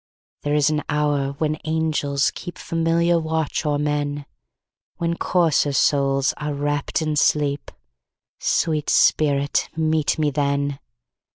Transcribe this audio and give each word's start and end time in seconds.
There 0.41 0.55
is 0.55 0.71
an 0.71 0.81
hour 0.89 1.33
when 1.33 1.59
angels 1.63 2.31
keepFamiliar 2.31 3.21
watch 3.21 3.67
o'er 3.67 3.77
men, 3.77 4.25
When 4.97 5.15
coarser 5.15 5.73
souls 5.73 6.33
are 6.37 6.55
wrapp'd 6.55 7.03
in 7.03 7.15
sleep—Sweet 7.15 8.89
spirit, 8.89 9.69
meet 9.77 10.17
me 10.17 10.31
then! 10.31 10.79